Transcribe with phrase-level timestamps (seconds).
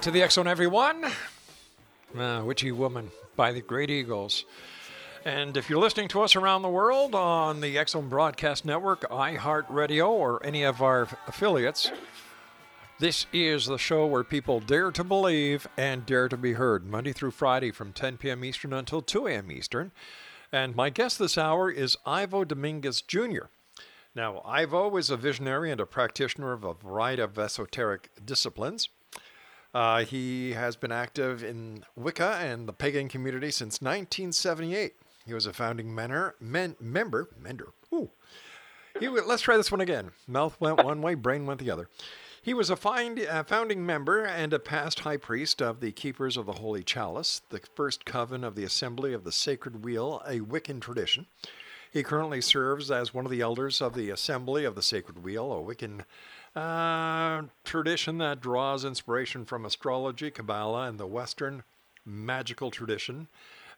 [0.00, 1.04] Back to the Zone, everyone.
[2.16, 4.46] Uh, Witchy Woman by the Great Eagles.
[5.26, 10.08] And if you're listening to us around the world on the Zone Broadcast Network, iHeartRadio,
[10.08, 11.92] or any of our affiliates,
[12.98, 17.12] this is the show where people dare to believe and dare to be heard, Monday
[17.12, 18.42] through Friday from 10 p.m.
[18.42, 19.52] Eastern until 2 a.m.
[19.52, 19.92] Eastern.
[20.50, 23.48] And my guest this hour is Ivo Dominguez Jr.
[24.14, 28.88] Now, Ivo is a visionary and a practitioner of a variety of esoteric disciplines.
[29.72, 34.94] Uh, he has been active in Wicca and the pagan community since 1978.
[35.26, 37.68] He was a founding menor, men, member, mender.
[37.92, 38.10] Ooh.
[38.98, 40.10] He, let's try this one again.
[40.26, 41.88] Mouth went one way, brain went the other.
[42.42, 46.36] He was a find, uh, founding member and a past high priest of the Keepers
[46.36, 50.40] of the Holy Chalice, the first coven of the Assembly of the Sacred Wheel, a
[50.40, 51.26] Wiccan tradition.
[51.92, 55.52] He currently serves as one of the elders of the Assembly of the Sacred Wheel,
[55.52, 56.04] a Wiccan
[56.56, 61.62] uh, tradition that draws inspiration from astrology, Kabbalah, and the Western
[62.04, 63.28] magical tradition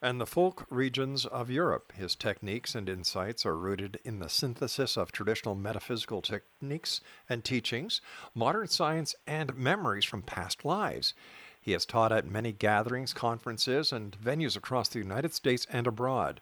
[0.03, 1.93] and the folk regions of Europe.
[1.97, 8.01] His techniques and insights are rooted in the synthesis of traditional metaphysical techniques and teachings,
[8.35, 11.15] modern science, and memories from past lives.
[11.61, 16.41] He has taught at many gatherings, conferences, and venues across the United States and abroad.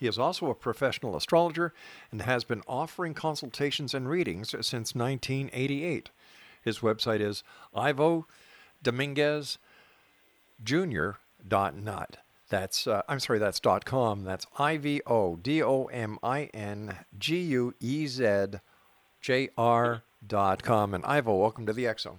[0.00, 1.74] He is also a professional astrologer
[2.10, 6.08] and has been offering consultations and readings since 1988.
[6.62, 7.44] His website is
[7.74, 8.26] Ivo
[8.82, 9.58] Dominguez
[10.64, 12.16] Jr.net.
[12.48, 14.24] That's uh, I'm sorry, that's dot com.
[14.24, 18.46] That's I V O D O M I N G U E Z
[19.20, 20.94] J R dot com.
[20.94, 22.16] And Ivo, welcome to the Exo.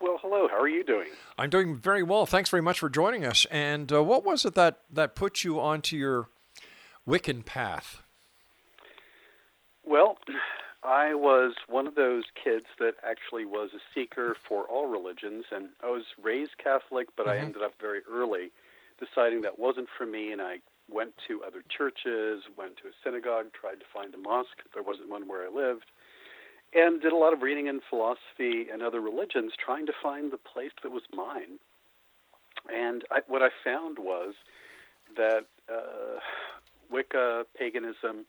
[0.00, 0.46] Well, hello.
[0.48, 1.08] How are you doing?
[1.36, 2.24] I'm doing very well.
[2.24, 3.46] Thanks very much for joining us.
[3.50, 6.28] And uh, what was it that that put you onto your
[7.06, 8.02] Wiccan path?
[9.84, 10.18] Well,
[10.82, 15.68] I was one of those kids that actually was a seeker for all religions, and
[15.82, 17.42] I was raised Catholic, but I Mhm.
[17.44, 18.50] ended up very early
[18.98, 23.52] deciding that wasn't for me, and I went to other churches, went to a synagogue,
[23.52, 24.62] tried to find a mosque.
[24.74, 25.90] There wasn't one where I lived,
[26.72, 30.38] and did a lot of reading in philosophy and other religions, trying to find the
[30.38, 31.58] place that was mine.
[32.68, 34.34] And I, what I found was
[35.16, 36.20] that uh,
[36.90, 38.26] Wicca, paganism,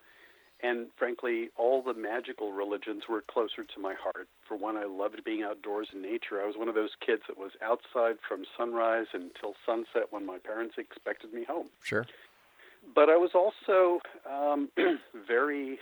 [0.61, 4.27] and frankly, all the magical religions were closer to my heart.
[4.47, 6.41] For one, I loved being outdoors in nature.
[6.41, 10.39] I was one of those kids that was outside from sunrise until sunset when my
[10.39, 11.67] parents expected me home.
[11.83, 12.05] Sure.
[12.95, 13.99] But I was also
[14.29, 14.69] um,
[15.27, 15.77] very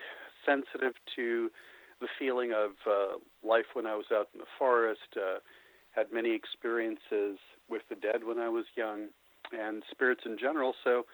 [0.46, 1.50] sensitive to
[2.02, 3.18] the feeling of uh,
[3.48, 5.16] life when I was out in the forest.
[5.16, 5.40] Uh,
[5.92, 7.40] had many experiences
[7.70, 9.08] with the dead when I was young,
[9.52, 10.74] and spirits in general.
[10.84, 11.06] So,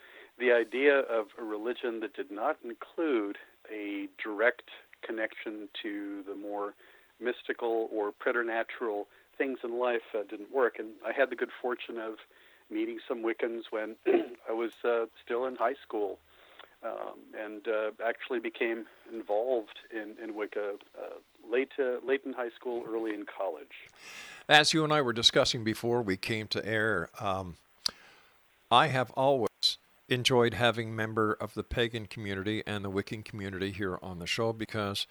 [0.42, 3.38] the idea of a religion that did not include
[3.72, 4.70] a direct
[5.06, 6.74] connection to the more
[7.22, 9.08] mystical or preternatural
[9.38, 10.78] things in life uh, didn't work.
[10.80, 12.16] And I had the good fortune of
[12.72, 13.96] meeting some Wiccans when
[14.50, 16.18] I was uh, still in high school,
[16.84, 22.50] um, and uh, actually became involved in, in Wicca uh, late uh, late in high
[22.50, 23.90] school, early in college.
[24.50, 27.58] As you and I were discussing before we came to air, um,
[28.72, 29.51] I have always
[30.12, 34.52] enjoyed having member of the pagan community and the Wiccan community here on the show
[34.52, 35.08] because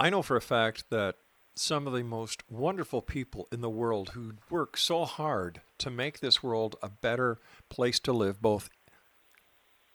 [0.00, 1.16] I know for a fact that
[1.54, 6.18] some of the most wonderful people in the world who work so hard to make
[6.18, 7.38] this world a better
[7.68, 8.70] place to live, both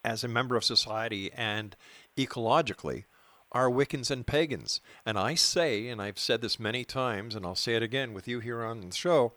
[0.05, 1.75] as a member of society and
[2.15, 3.05] ecologically,
[3.51, 4.79] are Wiccans and pagans.
[5.05, 8.27] And I say, and I've said this many times, and I'll say it again with
[8.27, 9.33] you here on the show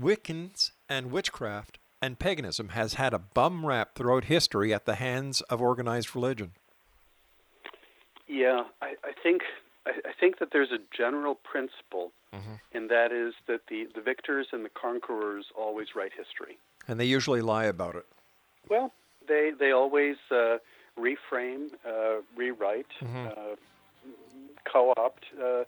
[0.00, 5.40] Wiccans and witchcraft and paganism has had a bum rap throughout history at the hands
[5.42, 6.52] of organized religion.
[8.28, 9.40] Yeah, I, I think
[9.86, 12.12] I, I think that there's a general principle,
[12.74, 16.58] and that is that the, the victors and the conquerors always write history.
[16.86, 18.04] And they usually lie about it.
[18.68, 18.92] Well,
[19.26, 20.58] they they always uh,
[20.98, 23.56] reframe, uh, rewrite, uh,
[24.70, 25.24] co-opt.
[25.42, 25.64] Uh,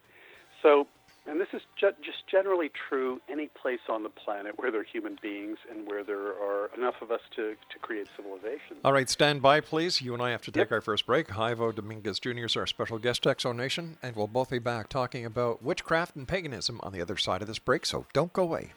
[0.63, 0.87] so,
[1.29, 4.85] and this is ju- just generally true any place on the planet where there are
[4.85, 8.77] human beings and where there are enough of us to, to create civilization.
[8.85, 10.01] All right, stand by, please.
[10.01, 11.37] You and I have to take our first break.
[11.37, 12.47] Ivo Dominguez Jr.
[12.47, 16.27] is our special guest, Exo Nation, and we'll both be back talking about witchcraft and
[16.29, 18.73] paganism on the other side of this break, so don't go away.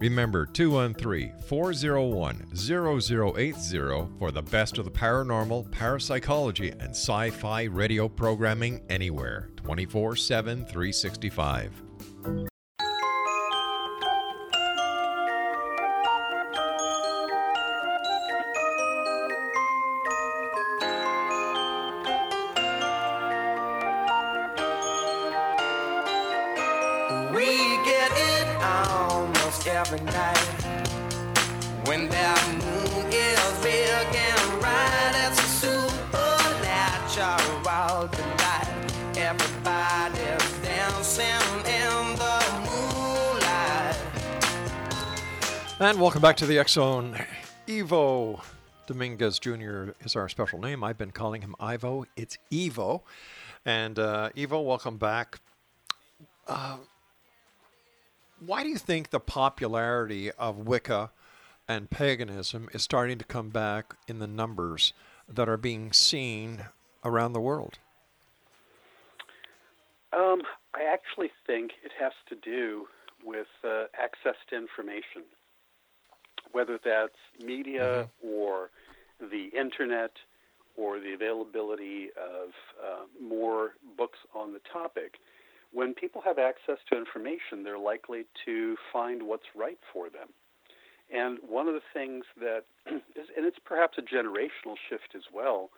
[0.00, 8.08] Remember 213 401 0080 for the best of the paranormal, parapsychology, and sci fi radio
[8.08, 11.82] programming anywhere 24 7 365.
[45.80, 47.16] And welcome back to the Zone.
[47.68, 48.42] Evo
[48.88, 49.90] Dominguez Jr.
[50.00, 50.82] is our special name.
[50.82, 52.04] I've been calling him Ivo.
[52.16, 53.02] It's Evo.
[53.64, 55.38] And uh, Evo, welcome back.
[56.48, 56.78] Uh,
[58.44, 61.12] why do you think the popularity of Wicca
[61.68, 64.92] and paganism is starting to come back in the numbers
[65.28, 66.64] that are being seen
[67.04, 67.78] around the world?
[70.12, 70.42] Um,
[70.74, 72.86] I actually think it has to do
[73.24, 75.24] with uh, access to information,
[76.52, 78.28] whether that's media mm-hmm.
[78.28, 78.70] or
[79.20, 80.12] the internet
[80.76, 82.50] or the availability of
[82.82, 85.14] uh, more books on the topic.
[85.72, 90.28] When people have access to information, they're likely to find what's right for them.
[91.12, 95.70] And one of the things that is, and it's perhaps a generational shift as well.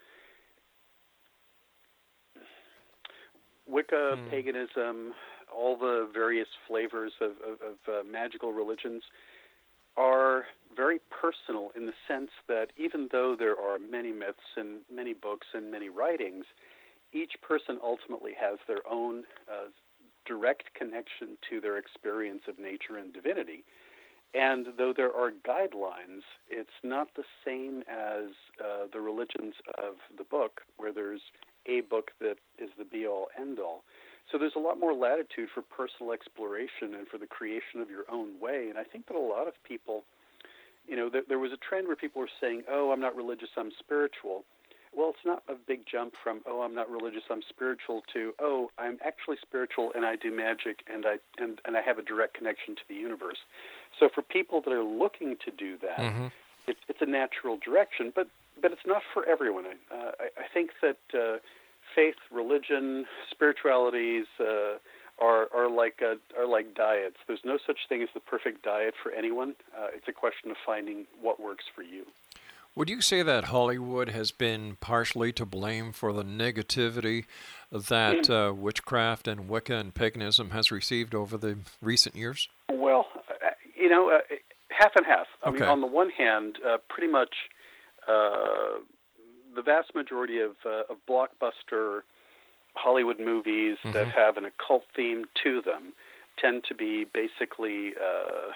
[3.70, 4.30] Wicca, mm.
[4.30, 5.14] paganism,
[5.54, 9.02] all the various flavors of, of, of uh, magical religions
[9.96, 10.44] are
[10.76, 15.48] very personal in the sense that even though there are many myths and many books
[15.52, 16.44] and many writings,
[17.12, 19.68] each person ultimately has their own uh,
[20.26, 23.64] direct connection to their experience of nature and divinity.
[24.32, 30.22] And though there are guidelines, it's not the same as uh, the religions of the
[30.22, 31.22] book, where there's
[31.66, 33.82] a book that is the be all end all.
[34.30, 38.04] So there's a lot more latitude for personal exploration and for the creation of your
[38.10, 38.68] own way.
[38.68, 40.04] And I think that a lot of people,
[40.86, 43.48] you know, there, there was a trend where people were saying, oh, I'm not religious,
[43.56, 44.44] I'm spiritual.
[44.94, 48.70] Well, it's not a big jump from oh I'm not religious I'm spiritual to oh
[48.76, 52.34] I'm actually spiritual and I do magic and I and, and I have a direct
[52.34, 53.38] connection to the universe.
[54.00, 56.26] So for people that are looking to do that, mm-hmm.
[56.66, 58.26] it's it's a natural direction, but
[58.60, 59.64] but it's not for everyone.
[59.66, 61.38] Uh, I, I think that uh,
[61.94, 64.26] faith, religion, spiritualities.
[64.38, 64.78] Uh,
[65.20, 67.16] are are like uh, are like diets.
[67.26, 69.54] There's no such thing as the perfect diet for anyone.
[69.76, 72.06] Uh, it's a question of finding what works for you.
[72.76, 77.24] Would you say that Hollywood has been partially to blame for the negativity
[77.70, 82.48] that uh, witchcraft and Wicca and paganism has received over the recent years?
[82.72, 83.06] Well,
[83.76, 84.18] you know, uh,
[84.68, 85.26] half and half.
[85.44, 85.60] I okay.
[85.60, 87.34] mean, on the one hand, uh, pretty much
[88.10, 88.78] uh,
[89.54, 92.00] the vast majority of, uh, of blockbuster
[92.74, 93.92] Hollywood movies mm-hmm.
[93.92, 95.92] that have an occult theme to them
[96.38, 98.52] tend to be basically uh,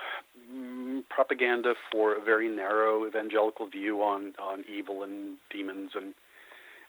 [1.11, 6.15] propaganda for a very narrow evangelical view on, on evil and demons and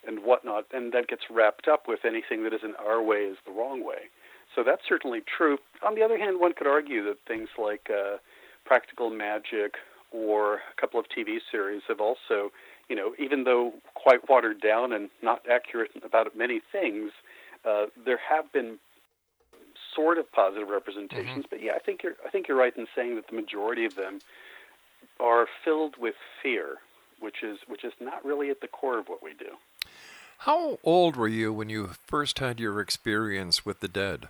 [0.08, 3.52] and whatnot, and that gets wrapped up with anything that isn't our way is the
[3.52, 4.10] wrong way.
[4.56, 5.58] So that's certainly true.
[5.84, 8.18] On the other hand, one could argue that things like uh,
[8.66, 9.76] practical magic
[10.16, 12.52] or a couple of TV series have also,
[12.90, 17.12] you know, even though quite watered down and not accurate about many things,
[17.66, 18.78] uh, there have been
[19.94, 21.30] sort of positive representations.
[21.30, 21.42] Mm-hmm.
[21.50, 23.96] But yeah, I think you're I think you're right in saying that the majority of
[23.96, 24.20] them
[25.20, 26.78] are filled with fear,
[27.20, 29.58] which is which is not really at the core of what we do.
[30.40, 34.28] How old were you when you first had your experience with the dead?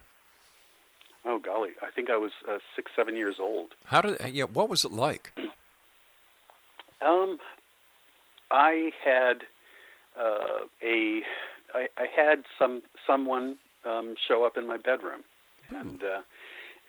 [1.26, 3.74] Oh golly, I think I was uh, six, seven years old.
[3.86, 4.18] How did?
[4.34, 5.34] Yeah, what was it like?
[7.02, 7.38] Um,
[8.52, 9.44] I had
[10.20, 11.22] uh, a,
[11.74, 15.24] I, I had some someone um, show up in my bedroom,
[15.70, 16.22] and uh,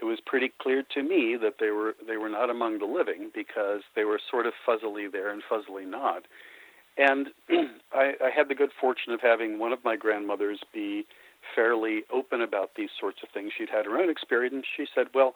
[0.01, 3.31] it was pretty clear to me that they were they were not among the living
[3.35, 6.25] because they were sort of fuzzily there and fuzzily not.
[6.99, 7.29] And
[7.93, 11.07] I, I had the good fortune of having one of my grandmothers be
[11.55, 13.53] fairly open about these sorts of things.
[13.57, 14.67] She'd had her own experience.
[14.77, 15.35] She said, "Well,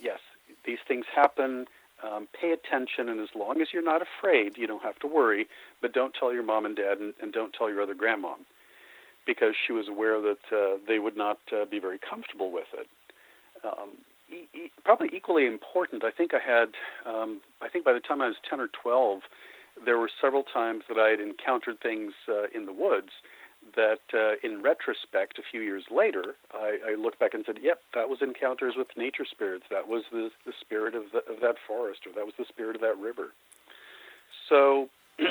[0.00, 0.20] yes,
[0.64, 1.66] these things happen.
[2.04, 5.46] Um, pay attention, and as long as you're not afraid, you don't have to worry.
[5.80, 8.44] But don't tell your mom and dad, and, and don't tell your other grandmom."
[9.26, 12.86] because she was aware that uh, they would not uh, be very comfortable with it.
[13.64, 13.90] Um,
[14.30, 16.68] e- e- probably equally important, I think I had,
[17.04, 19.20] um, I think by the time I was 10 or 12,
[19.84, 23.10] there were several times that I had encountered things uh, in the woods
[23.76, 27.80] that, uh, in retrospect, a few years later, I, I looked back and said, yep,
[27.94, 29.64] that was encounters with nature spirits.
[29.70, 32.74] That was the, the spirit of, the, of that forest, or that was the spirit
[32.76, 33.32] of that river.
[34.48, 34.88] So,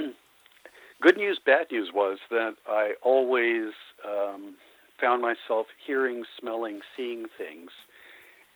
[1.01, 3.73] Good news, bad news was that I always
[4.07, 4.55] um,
[4.99, 7.71] found myself hearing, smelling, seeing things.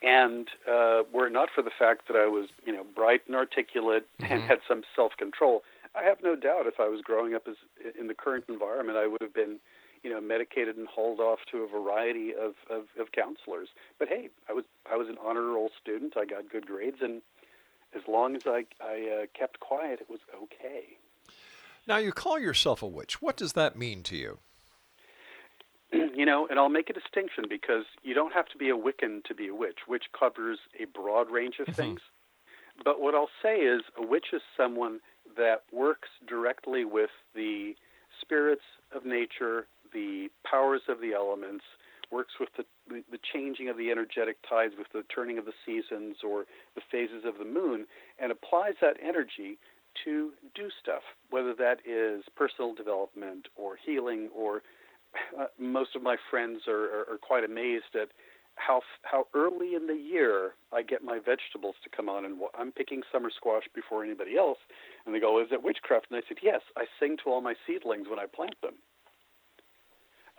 [0.01, 3.35] And uh, were it not for the fact that I was, you know, bright and
[3.35, 4.33] articulate mm-hmm.
[4.33, 7.55] and had some self-control, I have no doubt if I was growing up as
[7.99, 9.59] in the current environment, I would have been,
[10.03, 13.69] you know, medicated and hauled off to a variety of, of, of counselors.
[13.97, 16.15] But hey, I was I was an honor roll student.
[16.17, 17.21] I got good grades, and
[17.95, 20.97] as long as I I uh, kept quiet, it was okay.
[21.87, 23.19] Now, you call yourself a witch.
[23.19, 24.39] What does that mean to you?
[26.19, 29.23] You know, and I'll make a distinction because you don't have to be a Wiccan
[29.23, 29.79] to be a witch.
[29.87, 31.81] Witch covers a broad range of mm-hmm.
[31.81, 32.01] things.
[32.83, 34.99] But what I'll say is a witch is someone
[35.37, 37.73] that works directly with the
[38.21, 38.63] spirits
[38.93, 41.63] of nature, the powers of the elements,
[42.11, 46.17] works with the, the, changing of the energetic tides, with the turning of the seasons
[46.23, 47.85] or the phases of the moon,
[48.17, 49.59] and applies that energy
[50.05, 54.61] to do stuff, whether that is personal development or healing or
[55.39, 58.09] uh, most of my friends are, are, are quite amazed at
[58.55, 62.71] how how early in the year I get my vegetables to come on, and I'm
[62.71, 64.57] picking summer squash before anybody else.
[65.05, 67.55] And they go, "Is it witchcraft?" And I said, "Yes, I sing to all my
[67.65, 68.75] seedlings when I plant them.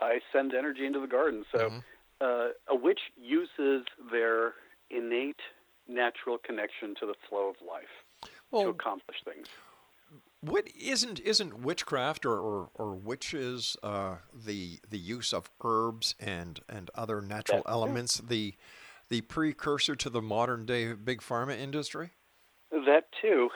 [0.01, 1.45] I send energy into the garden.
[1.51, 1.77] So Mm-hmm.
[2.21, 4.53] uh, a witch uses their
[4.89, 5.39] innate
[5.87, 9.47] natural connection to the flow of life to accomplish things.
[10.41, 16.59] what isn't isn't witchcraft or, or, or witches uh, the the use of herbs and
[16.67, 17.73] and other natural That's true.
[17.73, 18.55] elements the
[19.09, 22.11] the precursor to the modern day big pharma industry?
[22.71, 23.49] That too,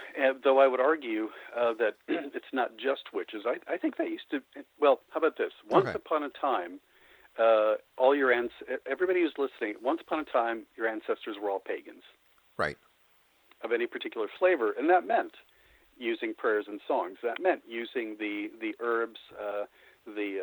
[0.44, 3.44] though I would argue uh, that it's not just witches.
[3.46, 4.42] I, I think that used to.
[4.80, 5.52] Well, how about this?
[5.70, 5.96] Once Okay.
[5.96, 6.80] upon a time,
[7.40, 8.52] uh, all your ans-
[8.90, 9.76] everybody who's listening.
[9.82, 12.04] Once upon a time, your ancestors were all pagans
[12.58, 12.78] Right.
[13.64, 15.34] of any particular flavor, and that meant
[15.98, 17.18] using prayers and songs.
[17.24, 19.64] That meant using the the herbs, uh,
[20.06, 20.40] the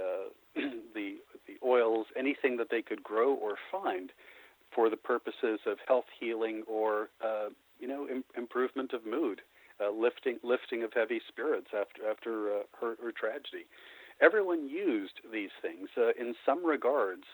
[0.57, 0.61] uh,
[0.95, 4.12] the the oils, anything that they could grow or find
[4.75, 9.43] for the purposes of health healing or uh, you know Im- improvement of mood,
[9.81, 13.67] uh, lifting lifting of heavy spirits after after uh, her, her tragedy.
[14.21, 17.25] Everyone used these things uh, in some regards.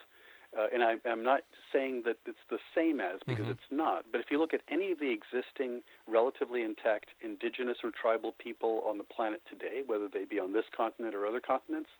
[0.57, 1.41] Uh, and I, I'm not
[1.71, 3.51] saying that it's the same as because Mhm.
[3.51, 4.05] it's not.
[4.11, 8.81] But if you look at any of the existing relatively intact indigenous or tribal people
[8.89, 11.91] on the planet today, whether they be on this continent or other continents,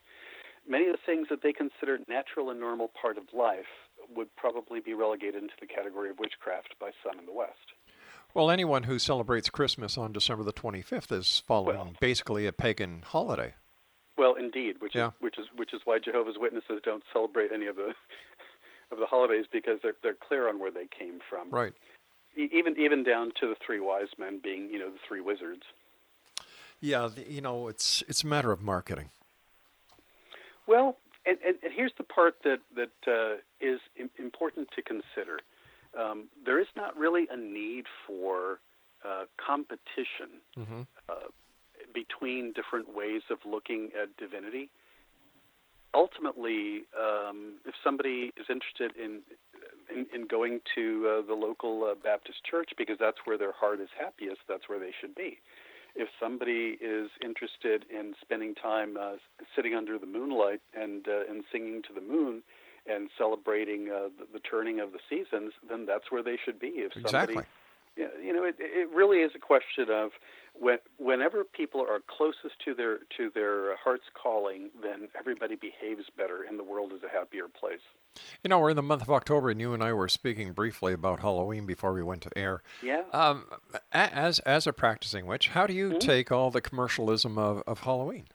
[0.68, 3.70] many of the things that they consider natural and normal part of life
[4.16, 7.74] would probably be relegated into the category of witchcraft by some in the West.
[8.34, 13.02] Well, anyone who celebrates Christmas on December the 25th is following Well- basically a pagan
[13.06, 13.56] holiday.
[14.18, 15.08] Well, indeed, which Yeah.
[15.08, 17.96] is which is which is why Jehovah's Witnesses don't celebrate any of the
[18.92, 21.50] of the holidays because they're they're clear on where they came from.
[21.50, 21.74] Right.
[22.36, 25.64] Even even down to the three wise men being you know the three wizards.
[26.82, 29.10] Yeah, the, you know, it's it's a matter of marketing.
[30.68, 35.40] Well, and, and, and here's the part that that uh, is im- important to consider.
[36.00, 38.60] Um, there is not really a need for
[39.06, 40.82] uh, competition Mm-hmm.
[41.10, 41.14] uh,
[41.94, 44.70] between different ways of looking at divinity.
[45.94, 49.22] Ultimately, um, if somebody is interested in
[49.90, 53.80] in, in going to uh, the local uh, Baptist church because that's where their heart
[53.80, 55.40] is happiest, that's where they should be.
[55.96, 59.14] If somebody is interested in spending time uh,
[59.56, 62.44] sitting under the moonlight and uh, and singing to the moon
[62.90, 66.68] and celebrating uh, the, the turning of the seasons, then that's where they should be.
[66.76, 67.44] If somebody Exactly.
[67.98, 70.12] yeah, you know, it, it really is a question of
[70.60, 76.44] when, whenever people are closest to their to their heart's calling, then everybody behaves better,
[76.48, 77.80] and the world is a happier place.
[78.44, 80.94] You know, we're in the month of October, and you and I were speaking briefly
[80.94, 82.64] about Halloween before we went to air.
[82.84, 83.04] Yeah.
[83.14, 83.46] Um,
[83.94, 86.00] as as a practicing witch, how do you Mhm.
[86.00, 88.26] take all the commercialism of, of Halloween?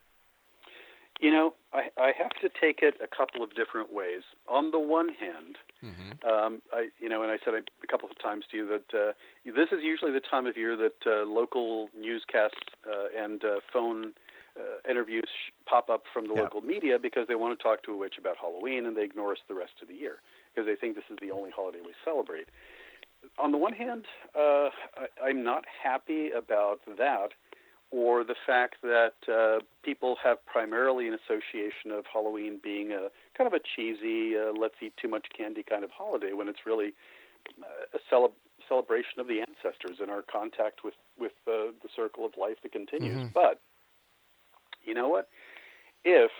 [1.24, 4.22] You know, I, I have to take it a couple of different ways.
[4.48, 6.12] On the one hand, Mm-hmm.
[6.26, 9.12] um, I, you know, and I said a couple of times to you that uh,
[9.44, 12.56] this is usually the time of year that uh, local newscasts
[12.88, 14.14] uh, and uh, phone
[14.56, 16.44] uh, interviews sh- pop up from the Yeah.
[16.44, 19.32] local media because they want to talk to a witch about Halloween and they ignore
[19.32, 20.16] us the rest of the year
[20.54, 22.48] because they think this is the only holiday we celebrate.
[23.38, 27.28] On the one hand, uh, I, I'm not happy about that
[27.94, 33.46] or the fact that uh, people have primarily an association of Halloween being a kind
[33.46, 36.92] of a cheesy, uh, let's eat too much candy kind of holiday when it's really
[37.62, 38.34] uh, a cele-
[38.68, 42.72] celebration of the ancestors and our contact with with uh, the circle of life that
[42.72, 43.16] continues.
[43.16, 43.32] Mhm.
[43.32, 43.60] But
[44.82, 45.28] you know what?
[46.04, 46.32] If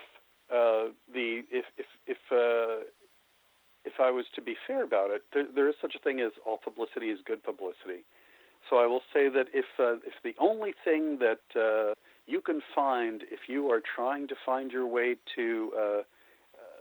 [0.51, 2.83] uh, the if if if uh,
[3.85, 6.33] if I was to be fair about it, there, there is such a thing as
[6.45, 8.03] all publicity is good publicity.
[8.69, 11.93] So I will say that if uh, if the only thing that uh,
[12.25, 16.01] you can find if you are trying to find your way to uh,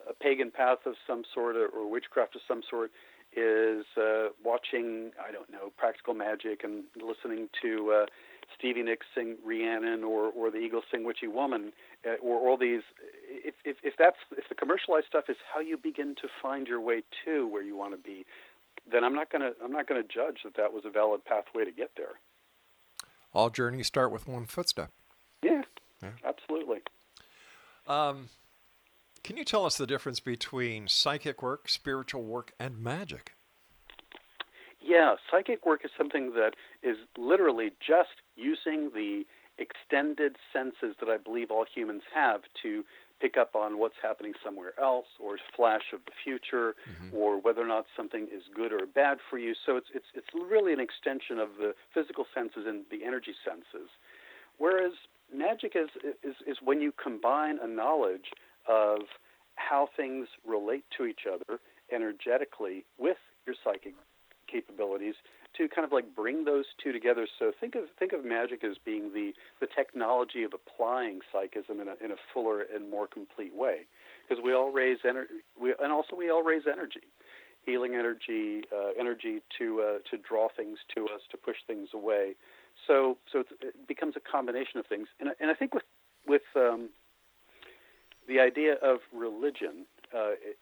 [0.08, 2.90] a pagan path of some sort or, witchcraft of some sort
[3.36, 8.06] is uh, watching I don't know practical magic and listening to uh,
[8.56, 11.72] Stevie Nicks sing Rhiannon or or the Eagles sing Witchy Woman
[12.06, 12.82] uh, or all these
[13.28, 16.80] if, if if that's if the commercialized stuff is how you begin to find your
[16.80, 18.24] way to where you want to be
[18.90, 21.24] then I'm not going to I'm not going to judge that that was a valid
[21.24, 22.20] pathway to get there.
[23.32, 24.90] All journeys start with one footstep.
[25.42, 25.62] Yeah,
[26.02, 26.12] Yeah.
[26.24, 26.78] absolutely.
[27.86, 28.28] Um,
[29.22, 33.34] can you tell us the difference between psychic work, spiritual work, and magic?
[34.80, 39.24] Yeah, psychic work is something that is literally just using the
[39.58, 42.84] extended senses that I believe all humans have to
[43.20, 47.16] pick up on what's happening somewhere else, or flash of the future, mm-hmm.
[47.16, 49.54] or whether or not something is good or bad for you.
[49.66, 53.88] So it's it's it's really an extension of the physical senses and the energy senses.
[54.58, 54.92] Whereas
[55.34, 55.88] magic is
[56.22, 58.32] is is when you combine a knowledge
[58.68, 59.00] of
[59.56, 61.60] how things relate to each other
[61.92, 63.94] energetically with your psychic
[64.50, 65.14] capabilities
[65.56, 67.26] to kind of like bring those two together.
[67.38, 71.88] So think of think of magic as being the the technology of applying psychism in
[71.88, 73.86] a in a fuller and more complete way,
[74.28, 77.06] because we all raise energy, and also we all raise energy,
[77.64, 82.34] healing energy, uh, energy to uh, to draw things to us, to push things away.
[82.86, 85.84] So so it becomes a combination of things, and I- and I think with
[86.26, 86.90] with um,
[88.26, 89.86] the idea of religion.
[90.14, 90.58] Uh, it,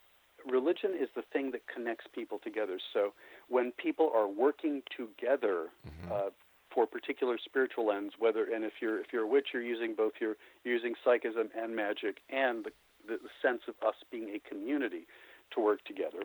[0.49, 2.79] religion is the thing that connects people together.
[2.93, 3.13] So
[3.49, 5.69] when people are working together
[6.11, 6.31] uh,
[6.73, 10.13] for particular spiritual ends, whether and if you're if you're a witch, you're using both
[10.21, 12.71] your you're using psychism and magic, and the,
[13.07, 15.07] the, the sense of us being a community
[15.55, 16.25] to work together.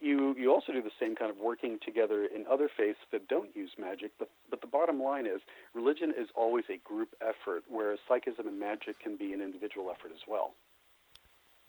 [0.00, 3.54] You you also do the same kind of working together in other faiths that don't
[3.54, 4.12] use magic.
[4.18, 5.40] But but the bottom line is
[5.74, 10.12] religion is always a group effort, whereas psychism and magic can be an individual effort
[10.14, 10.54] as well.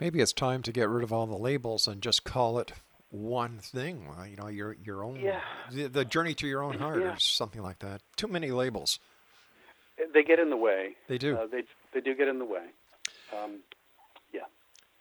[0.00, 2.72] Maybe it's time to get rid of all the labels and just call it
[3.10, 4.08] one thing.
[4.18, 5.40] uh, You know, your your own Yeah.
[5.70, 7.14] the, the journey to your own heart Yeah.
[7.14, 8.02] or something like that.
[8.16, 8.98] Too many labels.
[10.12, 10.96] They get in the way.
[11.06, 11.36] They do.
[11.36, 12.66] Uh, they they do get in the way.
[13.32, 13.60] Um,
[14.32, 14.46] yeah.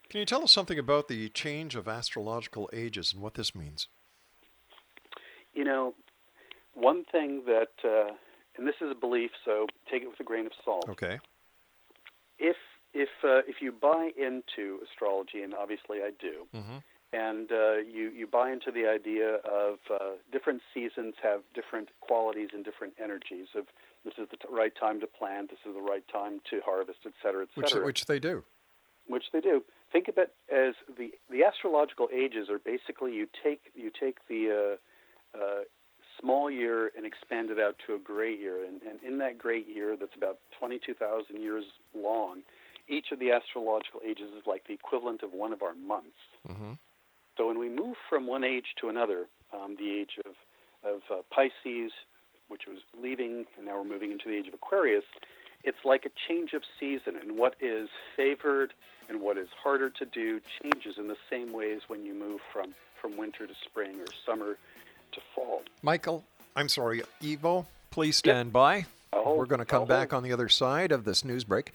[0.10, 3.88] Can you tell us something about the change of astrological ages and what this means?
[5.56, 5.96] You know,
[6.76, 8.14] one thing that, uh,
[8.58, 10.86] and this is a belief, so take it with a grain of salt.
[10.90, 11.20] Okay.
[12.40, 12.58] If
[12.94, 16.78] if uh, if you buy into astrology, and obviously I do, Mm-hmm.
[17.14, 22.50] and uh, you you buy into the idea of uh, different seasons have different qualities
[22.54, 23.48] and different energies.
[23.56, 23.66] Of
[24.06, 27.00] this is the t- right time to plant, this is the right time to harvest,
[27.06, 27.86] et cetera, et Which cetera.
[27.86, 28.44] which they do.
[29.08, 29.64] which they do.
[29.92, 34.78] Think of it as the the astrological ages are basically you take you take the
[35.36, 35.62] uh, uh,
[36.20, 39.68] small year and expand it out to a great year, and, and in that great
[39.68, 41.64] year that's about twenty two thousand years
[41.96, 42.42] long,
[42.88, 46.18] each of the astrological ages is like the equivalent of one of our months.
[46.48, 46.74] Mm-hmm.
[47.38, 50.34] So when we move from one age to another, um, the age of
[50.84, 51.94] of uh, Pisces,
[52.50, 55.06] which was leaving, and now we're moving into the age of Aquarius.
[55.64, 58.74] It's like a change of season, and what is favored
[59.08, 62.74] and what is harder to do changes in the same ways when you move from
[63.02, 64.58] from winter to spring or summer
[65.12, 65.62] to fall.
[65.82, 66.24] Michael,
[66.56, 68.86] I'm sorry, Evo, please stand by.
[69.12, 71.72] Oh, We're going to come back on the other side of this news break.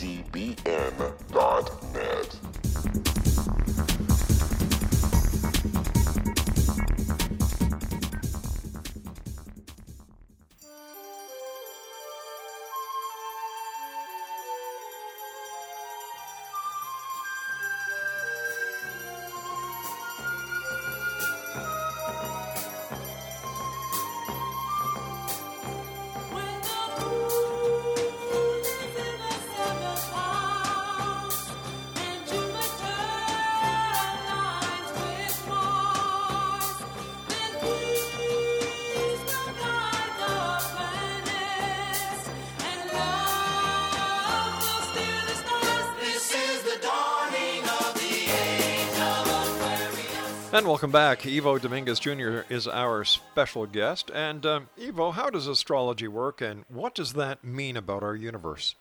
[50.59, 51.21] And welcome back.
[51.21, 52.41] Evo Dominguez Jr.
[52.53, 54.11] is our special guest.
[54.13, 58.75] And um, Evo, how does astrology work, and what does that mean about our universe?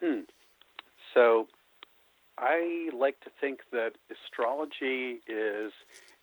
[0.00, 0.20] Hmm.
[1.12, 1.48] So,
[2.38, 5.70] I like to think that astrology is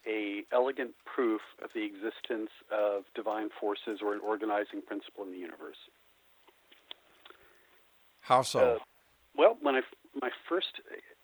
[0.08, 5.38] a elegant proof of the existence of divine forces or an organizing principle in the
[5.38, 5.78] universe.
[8.22, 8.58] How so?
[8.58, 8.78] Uh,
[9.36, 9.82] well, when I
[10.20, 10.80] my first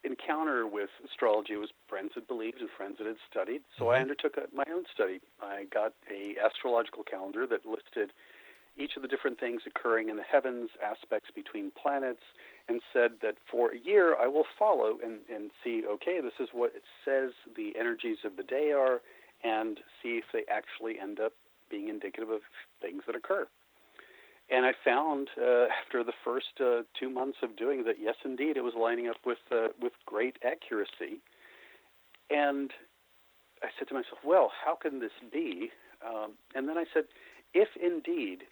[0.09, 4.03] encounter with astrology was friends had believed and friends that had studied, so I mm-hmm.
[4.03, 5.21] undertook a, my own study.
[5.43, 8.13] I got a astrological calendar that listed
[8.79, 12.23] each of the different things occurring in the heavens, aspects between planets,
[12.69, 16.49] and said that for a year I will follow and, and see, okay, this is
[16.53, 19.01] what it says the energies of the day are,
[19.43, 21.33] and see if they actually end up
[21.71, 22.41] being indicative of
[22.81, 23.47] things that occur.
[24.51, 28.57] And I found uh, after the first uh, two months of doing that, yes, indeed,
[28.57, 31.21] it was lining up with uh, with great accuracy.
[32.31, 32.71] And
[33.63, 35.71] I said to myself, well, how can this be?
[36.07, 37.05] Um, and then I said,
[37.55, 38.45] if indeed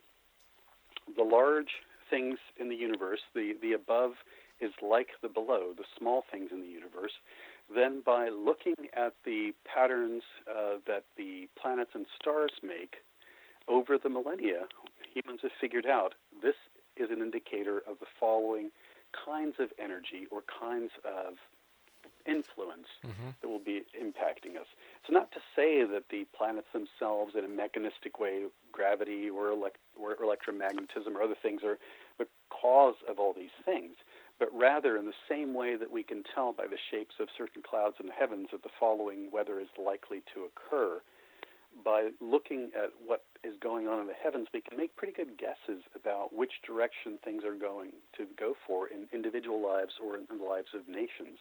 [1.17, 1.71] the large
[2.11, 4.13] things in the universe, the, the above
[4.61, 7.13] is like the below, the small things in the universe,
[7.75, 12.97] then by looking at the patterns uh, that the planets and stars make
[13.69, 14.63] over the millennia,
[15.17, 16.55] humans have figured out this
[16.97, 18.71] is an indicator of the following
[19.25, 21.35] kinds of energy or kinds of
[22.27, 23.31] influence mm-hmm.
[23.41, 24.67] that will be impacting us.
[25.01, 29.79] It's not to say that the planets themselves, in a mechanistic way, gravity or, elect-
[29.99, 31.79] or electromagnetism or other things, are
[32.19, 33.95] the cause of all these things,
[34.39, 37.63] but rather in the same way that we can tell by the shapes of certain
[37.63, 41.01] clouds in the heavens that the following weather is likely to occur.
[41.85, 45.39] By looking at what is going on in the heavens, we can make pretty good
[45.39, 50.27] guesses about which direction things are going to go for in individual lives or in
[50.29, 51.39] the lives of nations.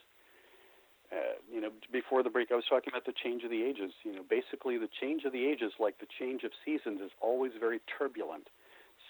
[1.11, 3.91] Uh, you know, before the break, I was talking about the change of the ages.
[4.03, 7.51] You know, basically, the change of the ages, like the change of seasons, is always
[7.59, 8.47] very turbulent.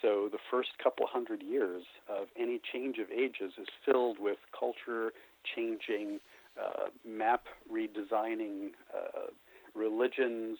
[0.02, 5.14] So the first couple hundred years of any change of ages is filled with culture
[5.56, 6.20] changing,
[6.62, 9.32] uh, map redesigning, uh,
[9.74, 10.58] religions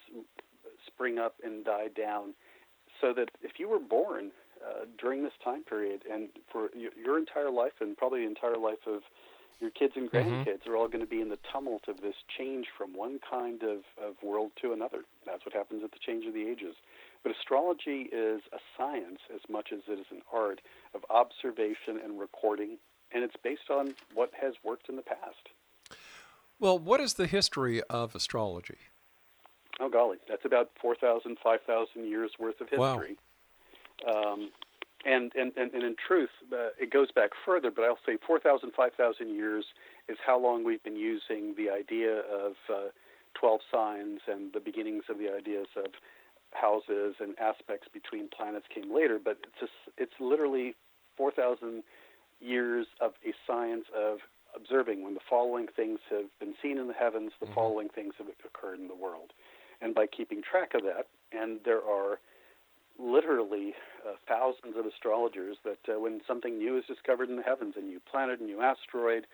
[0.96, 2.34] spring up and die down.
[3.00, 4.30] So that if you were born
[4.66, 8.56] uh, during this time period and for your, your entire life and probably the entire
[8.56, 9.02] life of
[9.60, 12.66] your kids and grandkids are all going to be in the tumult of this change
[12.76, 15.04] from one kind of, of world to another.
[15.24, 16.74] That's what happens at the change of the ages.
[17.22, 20.60] But astrology is a science as much as it is an art
[20.94, 22.76] of observation and recording,
[23.12, 25.48] and it's based on what has worked in the past.
[26.58, 28.78] Well, what is the history of astrology?
[29.80, 32.98] Oh, golly, that's about 4,000, 5,000 years worth of Wow.
[32.98, 33.16] history.
[34.06, 34.50] Um,
[35.04, 38.72] and, and, and, and in truth, uh, it goes back further, but I'll say 4,000,
[38.72, 39.64] 5,000 years
[40.08, 42.88] is how long we've been using the idea of uh,
[43.34, 45.92] 12 signs and the beginnings of the ideas of
[46.52, 49.20] houses and aspects between planets came later.
[49.22, 50.74] But it's, just, it's literally
[51.16, 51.82] 4,000
[52.40, 54.18] years of a science of
[54.54, 58.28] observing when the following things have been seen in the heavens, the following things have
[58.44, 59.32] occurred in the world.
[59.80, 62.18] And by keeping track of that, and there are
[62.98, 63.74] literally
[64.06, 67.80] uh, thousands of astrologers that uh, when something new is discovered in the heavens, a
[67.80, 69.26] new planet, a new asteroid,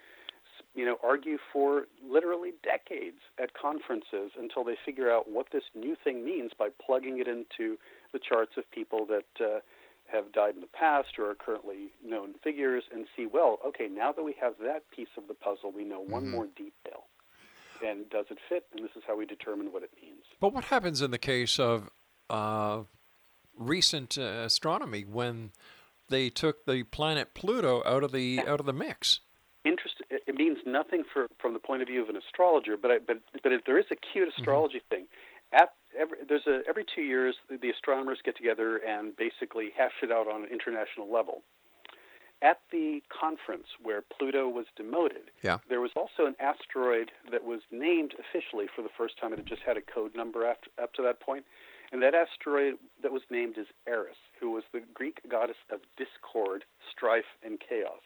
[0.74, 5.96] you know, argue for literally decades at conferences until they figure out what this new
[6.02, 7.76] thing means by plugging it into
[8.12, 9.60] the charts of people that uh,
[10.10, 14.12] have died in the past or are currently known figures and see, well, okay, now
[14.12, 17.04] that we have that piece of the puzzle, we know one more detail.
[17.84, 18.66] And does it fit?
[18.74, 20.24] And this is how we determine what it means.
[20.40, 21.90] But what happens in the case of
[22.30, 22.82] uh,
[23.58, 25.52] recent uh, astronomy when
[26.08, 29.20] they took the planet Pluto out of the out of the mix?
[29.64, 32.98] interest it means nothing for, from the point of view of an astrologer but I,
[32.98, 35.06] but but if there is a cute astrology thing
[35.52, 39.92] at every there's a every 2 years the, the astronomers get together and basically hash
[40.02, 41.42] it out on an international level
[42.42, 45.58] at the conference where Pluto was demoted Yeah.
[45.68, 49.46] there was also an asteroid that was named officially for the first time it had
[49.46, 51.44] just had a code number after, up to that point
[51.92, 56.64] and that asteroid that was named is Eris who was the Greek goddess of discord
[56.90, 58.02] strife and chaos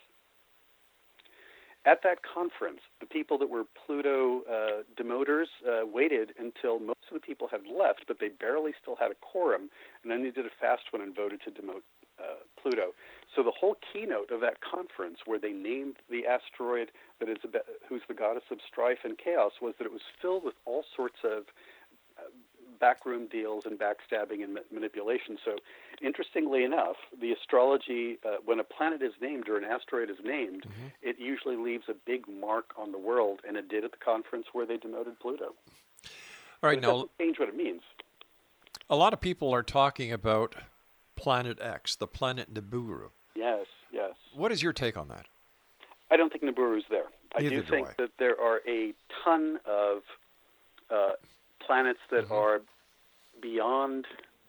[1.86, 7.14] at that conference, the people that were Pluto uh, demoters uh, waited until most of
[7.14, 9.70] the people had left, but they barely still had a quorum,
[10.02, 11.86] and then they did a fast one and voted to demote
[12.18, 12.94] uh, Pluto.
[13.34, 17.62] So the whole keynote of that conference, where they named the asteroid that is about,
[17.88, 21.18] who's the goddess of strife and chaos, was that it was filled with all sorts
[21.22, 21.44] of
[22.18, 22.22] uh,
[22.80, 25.38] backroom deals and backstabbing and ma- manipulation.
[25.44, 25.58] So,
[26.02, 30.66] interestingly enough, the astrology, uh, when a planet is named or an asteroid is named,
[31.02, 34.46] it usually leaves a big mark on the world, and it did at the conference
[34.52, 35.54] where they demoted Pluto.
[36.62, 37.82] All right, now change what it means.
[38.90, 40.56] a lot of people are talking about
[41.16, 43.10] Planet X, the planet Nibiru.
[43.34, 44.12] Yes, yes.
[44.34, 45.26] What is your take on that?
[46.10, 47.06] I don't think Nibiru's there.
[47.36, 47.92] I Neither do do think I.
[47.98, 48.92] that there are a
[49.24, 49.98] ton of
[50.90, 51.12] uh,
[51.66, 52.32] planets that Mm-hmm.
[52.34, 52.60] are
[53.42, 54.06] beyond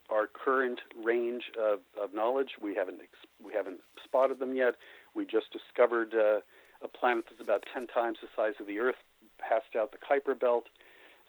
[0.09, 2.51] our current range of, of knowledge.
[2.61, 4.75] We haven't ex- we haven't spotted them yet.
[5.15, 6.39] We just discovered uh,
[6.81, 8.95] a planet that's about ten times the size of the Earth,
[9.39, 10.65] passed out the Kuiper Belt.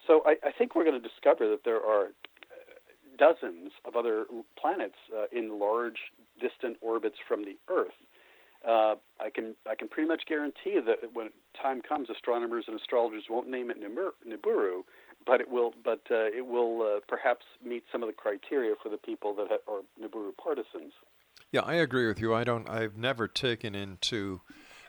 [0.07, 2.07] So I, I think we're going to discover that there are
[3.19, 4.25] dozens of other
[4.59, 5.97] planets uh, in large,
[6.39, 7.93] distant orbits from the Earth.
[8.67, 11.29] Uh, I can I can pretty much guarantee that when
[11.61, 14.81] time comes, astronomers and astrologers won't name it Nibiru,
[15.25, 18.89] but it will but uh, it will uh, perhaps meet some of the criteria for
[18.89, 20.93] the people that are Nibiru partisans.
[21.51, 22.33] Yeah, I agree with you.
[22.33, 22.69] I don't.
[22.69, 24.41] I've never taken into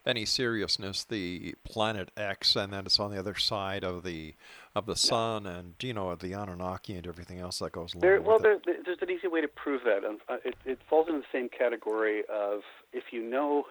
[0.07, 4.35] any seriousness the planet X, and that it's on the other side of the
[4.75, 8.21] of the sun, and you know the Anunnaki and everything else that goes along There,
[8.21, 10.05] well, there, there- there's an easy way to prove that.
[10.05, 12.61] Uh, It, it falls into the same category of
[12.93, 13.67] if you know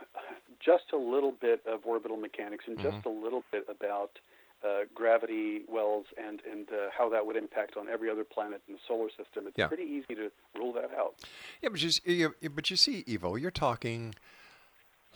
[0.60, 4.20] just a little bit of orbital mechanics and just a little bit about
[4.62, 8.74] uh, gravity wells and and uh, how that would impact on every other planet in
[8.74, 9.48] the solar system.
[9.48, 9.68] It's Yeah.
[9.68, 11.16] pretty easy to rule that out.
[11.62, 14.16] Yeah, but you, you, you- but you see, Ivo, you're talking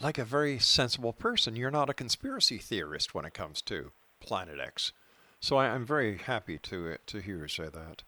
[0.00, 1.56] like a very sensible person.
[1.56, 4.92] You're not a conspiracy theorist when it comes to Planet X.
[5.40, 8.02] So I, I'm very happy to to hear you say that.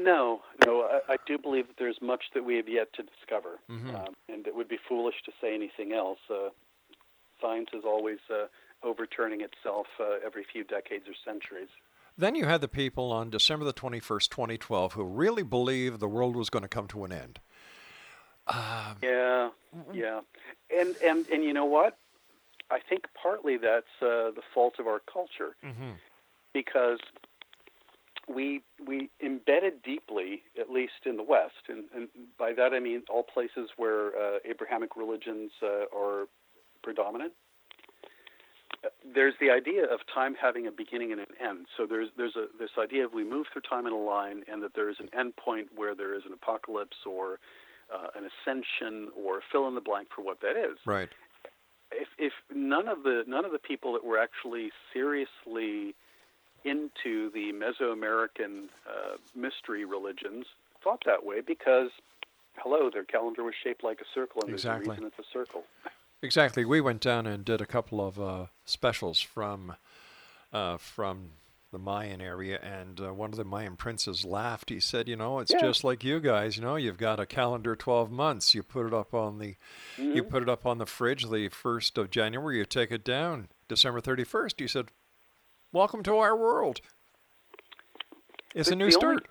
[0.00, 3.60] No, no, I, I do believe that there's much that we have yet to discover,
[3.70, 3.94] Mm-hmm.
[3.94, 6.18] um, and it would be foolish to say anything else.
[6.30, 6.48] Uh,
[7.40, 8.46] science is always uh,
[8.82, 11.68] overturning itself uh, every few decades or centuries.
[12.16, 16.36] Then you had the people on December the 21st, 2012, who really believed the world
[16.36, 17.40] was going to come to an end.
[19.02, 19.50] Yeah,
[19.92, 20.20] yeah,
[20.70, 21.96] and and and you know what?
[22.70, 25.56] I think partly that's uh, the fault of our culture,
[26.52, 26.98] because
[28.28, 33.02] we we embedded deeply, at least in the West, and, and by that I mean
[33.10, 36.26] all places where uh, Abrahamic religions uh, are
[36.82, 37.32] predominant.
[39.14, 41.66] There's the idea of time having a beginning and an end.
[41.76, 44.62] So there's there's a this idea of we move through time in a line, and
[44.62, 47.38] that there is an end point where there is an apocalypse or
[47.94, 51.08] uh, an ascension or fill in the blank for what that is Right.
[51.90, 55.94] if if none of the none of the people that were actually seriously
[56.64, 60.46] into the Mesoamerican uh, mystery religions
[60.82, 61.90] thought that way because
[62.56, 64.86] hello their calendar was shaped like a circle and Exactly.
[64.86, 65.64] there's a reason it's a circle
[66.24, 66.64] Exactly.
[66.64, 69.74] We went down and did a couple of uh, specials from
[70.52, 71.32] uh, from
[71.72, 74.68] the Mayan area, and uh, one of the Mayan princes laughed.
[74.68, 75.60] He said, "You know, it's Yeah.
[75.60, 76.56] just like you guys.
[76.56, 78.54] You know, you've got a calendar 12 months.
[78.54, 79.56] You put it up on the
[79.96, 80.12] Mm-hmm.
[80.16, 82.58] you put it up on the fridge the first of January.
[82.58, 84.60] You take it down December 31st.
[84.60, 84.88] He said,
[85.72, 86.80] "Welcome to our world.
[88.54, 89.22] It's a new the only-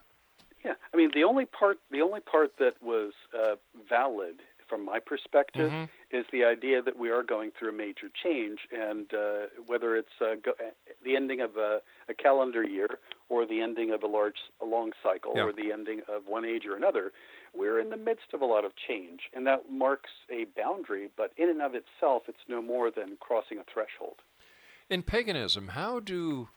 [0.65, 3.56] yeah i mean the only part the only part that was uh,
[3.89, 4.36] valid
[4.67, 5.71] from my perspective
[6.12, 10.15] is the idea that we are going through a major change and uh, whether it's
[10.21, 10.69] uh, go- uh,
[11.04, 12.89] the ending of a, a calendar year
[13.30, 15.43] or the ending of a large a long cycle Yeah.
[15.45, 17.12] or the ending of one age or another
[17.60, 21.32] we're in the midst of a lot of change and that marks a boundary but
[21.38, 24.17] in and of itself it's no more than crossing a threshold
[24.89, 26.50] In paganism, how do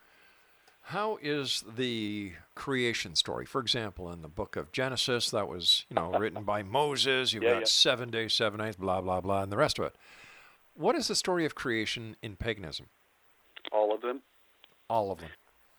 [0.89, 3.47] how is the creation story?
[3.47, 7.33] For example, in the book of Genesis, that was you know written by Moses.
[7.33, 7.67] You've Yeah, got yeah.
[7.87, 9.95] seven days, seven nights, blah blah blah, and the rest of it.
[10.75, 12.87] What is the story of creation in paganism?
[13.73, 14.21] all of them
[14.91, 15.31] All of them.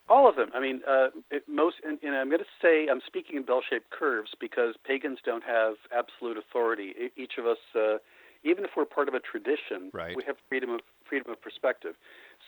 [0.07, 0.49] All of them.
[0.53, 3.89] I mean, uh, it, most, and, and I'm going to say I'm speaking in bell-shaped
[3.89, 6.93] curves because pagans don't have absolute authority.
[7.17, 7.97] Each of us, uh,
[8.43, 10.15] even if we're part of a tradition, Right.
[10.15, 11.95] we have freedom of freedom of perspective.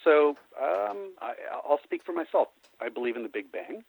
[0.04, 2.50] So um, I, I'll speak for myself.
[2.80, 3.84] I believe in the Big Bang.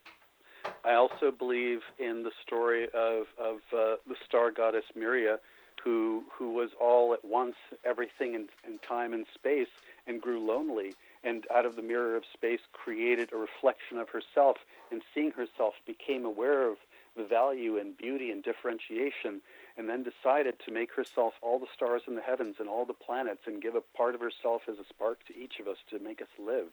[0.85, 5.37] I also believe in the story of of uh, the star goddess Miria,
[5.85, 9.69] who who was all at once everything in, in time and space
[10.07, 10.95] and grew lonely
[11.29, 14.57] and out of the mirror of space created a reflection of herself
[14.91, 16.77] and seeing herself became aware of
[17.17, 19.41] the value and beauty and differentiation
[19.77, 22.95] and then decided to make herself all the stars in the heavens and all the
[22.95, 25.99] planets and give a part of herself as a spark to each of us to
[25.99, 26.71] make us live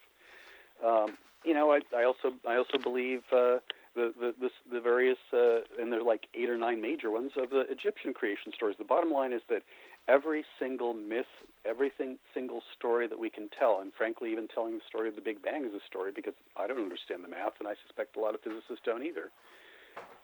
[0.83, 3.59] um, you know, I, I also I also believe uh,
[3.95, 7.51] the the the, various uh, and there are like eight or nine major ones of
[7.51, 8.75] the Egyptian creation stories.
[8.77, 9.61] The bottom line is that
[10.07, 11.25] every single myth,
[11.65, 15.21] everything single story that we can tell, and frankly, even telling the story of the
[15.21, 18.19] Big Bang is a story because I don't understand the math, and I suspect a
[18.19, 19.31] lot of physicists don't either.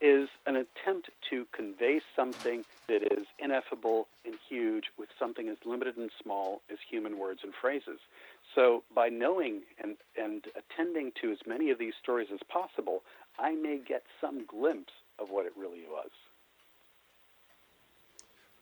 [0.02, 5.96] Is an attempt to convey something that is ineffable and huge with something as limited
[5.96, 8.00] and small as human words and phrases.
[8.56, 13.04] So, by knowing and, and attending to as many of these stories as possible,
[13.40, 16.10] I may get some glimpse of what it really was.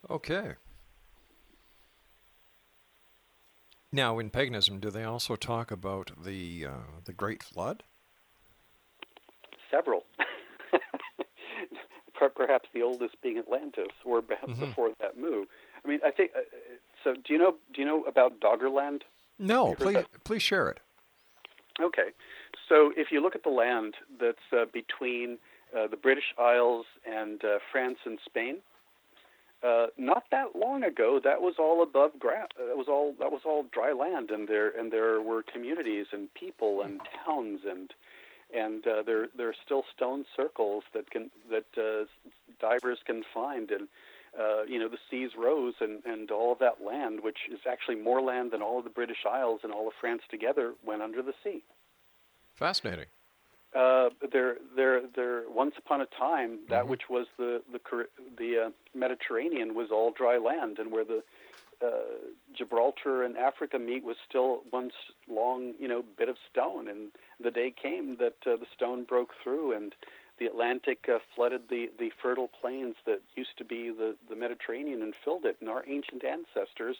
[0.09, 0.55] Okay.
[3.92, 6.72] Now, in paganism, do they also talk about the uh,
[7.06, 7.84] the Great Flood?
[9.72, 10.06] Several.
[12.36, 14.60] Perhaps the oldest being Atlantis, or perhaps Mhm.
[14.60, 15.48] before that move.
[15.84, 16.32] I mean, I think.
[16.36, 16.44] Uh, uh,
[17.04, 17.56] so, do you know?
[17.74, 19.02] Do you know about Doggerland?
[19.38, 20.24] No, please that?
[20.26, 20.80] please share it.
[21.82, 22.10] Okay.
[22.68, 25.38] So if you look at the land that's uh, between
[25.76, 28.58] uh, the British Isles and uh, France and Spain,
[29.62, 32.53] uh, not that long ago, that was all above ground.
[32.57, 36.34] That was all that was all dry land, and there and there were communities and
[36.34, 37.93] people and towns and
[38.55, 42.05] and uh, there there are still stone circles that can that uh,
[42.60, 43.88] divers can find and.
[44.39, 47.95] Uh, you know the seas rose and, and all of that land, which is actually
[47.95, 51.24] more land than all of the British Isles and all of France together, went under
[51.24, 51.64] the sea.
[52.53, 53.07] Fascinating.
[53.76, 55.43] Uh, there, there, there.
[55.47, 57.80] Once upon a time, that which was the the
[58.38, 61.22] the uh, Mediterranean was all dry land, and where the
[61.86, 61.88] uh,
[62.57, 66.88] Gibraltar and Africa meet was still one s- long, you know, bit of stone.
[66.88, 69.93] And the day came that uh, the stone broke through, and
[70.39, 75.03] the Atlantic uh, flooded the the fertile plains that used to be the the Mediterranean
[75.03, 75.57] and filled it.
[75.59, 76.97] And our ancient ancestors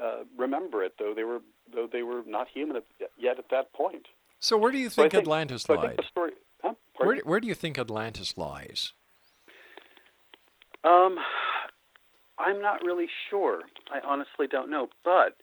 [0.00, 1.40] uh, remember it, though they were
[1.74, 2.84] though they were not human at,
[3.18, 4.06] yet at that point.
[4.40, 6.32] So, where do you So I think, think- Atlantis so think story.
[6.62, 6.74] Huh?
[6.96, 8.92] Where, do- where do you think Atlantis lies?
[10.82, 11.16] Um,
[12.38, 13.60] I'm not really sure.
[13.92, 14.88] I honestly don't know.
[15.04, 15.36] But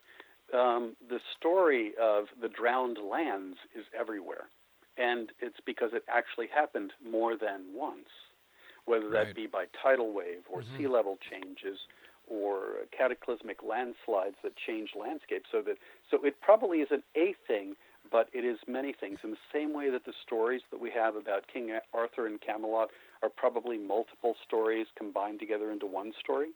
[0.56, 4.48] um, the story of the drowned lands is everywhere,
[4.96, 8.08] and it's because it actually happened more than once,
[8.84, 9.34] whether that Right.
[9.36, 11.78] be by tidal wave or sea level changes
[12.26, 15.48] or cataclysmic landslides that change landscapes.
[15.52, 15.76] So that
[16.10, 17.74] so it probably isn't a thing,
[18.10, 19.18] but it is many things.
[19.24, 22.90] In the same way that the stories that we have about King Arthur and Camelot
[23.22, 26.48] are probably multiple stories combined together into one story.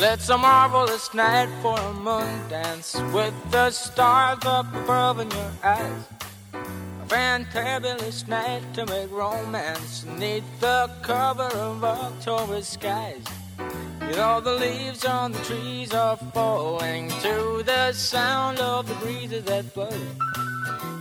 [0.00, 5.52] Well, it's a marvelous night for a moon dance with the stars above in your
[5.62, 6.04] eyes.
[6.54, 13.22] A fantabulous night to make romance neath the cover of October skies.
[14.08, 19.44] You know the leaves on the trees are falling to the sound of the breezes
[19.44, 19.90] that blow.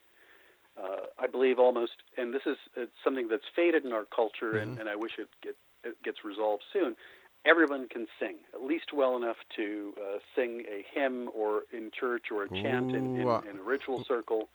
[0.76, 2.56] Uh, I believe almost, and this is
[3.04, 6.64] something that's faded in our culture, and, and I wish it, get, it gets resolved
[6.72, 6.96] soon.
[7.44, 12.26] Everyone can sing, at least well enough to uh, sing a hymn or in church
[12.30, 14.48] or a chant in, in, in a ritual circle.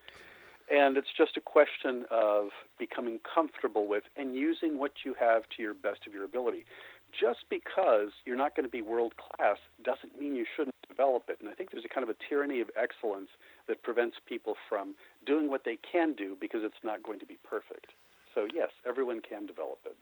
[0.69, 5.63] And it's just a question of becoming comfortable with and using what you have to
[5.63, 6.65] your best of your ability.
[7.11, 11.37] Just because you're not going to be world class doesn't mean you shouldn't develop it.
[11.39, 13.29] And I think there's a kind of a tyranny of excellence
[13.67, 17.37] that prevents people from doing what they can do because it's not going to be
[17.49, 17.91] perfect.
[18.35, 19.95] So, yes, everyone can develop it.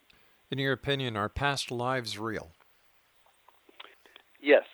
[0.52, 2.52] In your opinion, are past lives real?
[4.46, 4.66] Yes,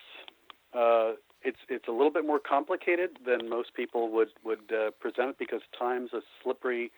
[0.74, 5.30] uh, it's it's a little bit more complicated than most people would would uh, present
[5.30, 6.92] it because time's a slippery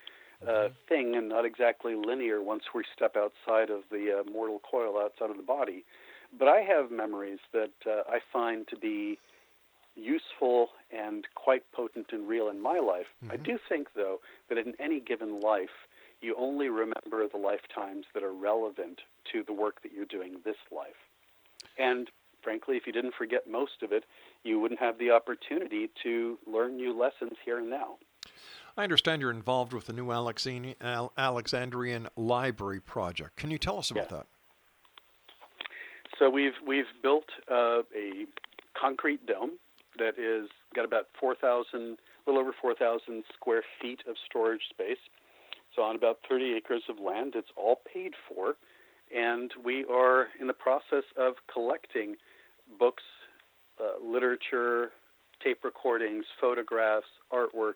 [0.44, 4.98] uh, thing and not exactly linear once we step outside of the uh, mortal coil
[5.00, 5.84] outside of the body.
[6.36, 9.20] But I have memories that uh, I find to be
[9.94, 13.06] useful and quite potent and real in my life.
[13.30, 14.18] I do think, though,
[14.48, 15.86] that in any given life,
[16.20, 20.56] you only remember the lifetimes that are relevant to the work that you're doing this
[20.72, 20.98] life.
[21.78, 22.10] And
[22.44, 24.04] frankly, if you didn't forget most of it,
[24.44, 27.96] you wouldn't have the opportunity to learn new lessons here and now.
[28.76, 33.36] I understand you're involved with the new Alexandrian Library project.
[33.36, 34.26] Can you tell us about that?
[36.18, 38.26] So we've we've built uh, a
[38.78, 39.52] concrete dome
[39.98, 44.98] that is got about 4,000, a little over 4,000 square feet of storage space.
[45.74, 48.56] So on about 30 acres of land, it's all paid for,
[49.14, 52.16] and we are in the process of collecting
[52.78, 53.02] books,
[53.80, 54.90] uh, literature,
[55.42, 57.74] tape recordings, photographs, artwork,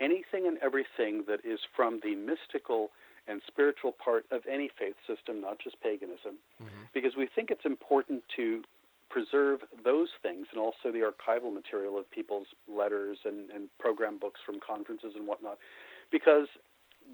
[0.00, 2.90] anything and everything that is from the mystical
[3.28, 6.38] and spiritual part of any faith system, not just paganism,
[6.94, 8.62] because we think it's important to
[9.08, 14.40] preserve those things and also the archival material of people's letters and, and program books
[14.44, 15.58] from conferences and whatnot,
[16.10, 16.46] because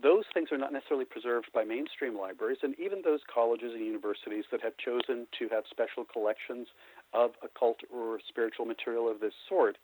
[0.02, 4.44] those things are not necessarily preserved by mainstream libraries, and even those colleges and universities
[4.50, 6.68] that have chosen to have special collections
[7.12, 9.76] of occult or spiritual material of this sort,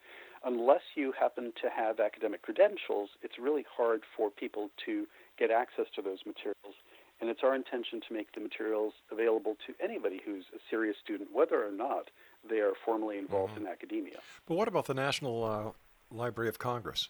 [0.45, 5.07] unless you happen to have academic credentials, it's really hard for people to
[5.39, 6.75] get access to those materials.
[7.21, 11.31] And it's our intention to make the materials available to anybody who's a serious student,
[11.33, 12.11] whether or not
[12.49, 14.19] they are formally involved in academia.
[14.47, 15.71] But what about the National uh,
[16.15, 17.09] Library of Congress?